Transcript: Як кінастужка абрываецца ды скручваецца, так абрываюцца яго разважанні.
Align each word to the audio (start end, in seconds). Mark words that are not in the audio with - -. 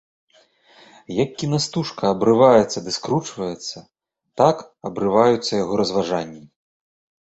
Як 1.23 1.29
кінастужка 1.41 2.03
абрываецца 2.15 2.77
ды 2.87 2.95
скручваецца, 2.97 3.77
так 4.45 4.69
абрываюцца 4.93 5.49
яго 5.63 5.73
разважанні. 5.87 6.43